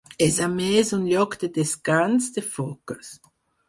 És 0.27 0.37
a 0.45 0.47
més 0.53 0.89
un 0.99 1.05
lloc 1.11 1.37
de 1.45 1.51
descans 1.61 2.35
de 2.39 2.49
foques. 2.59 3.19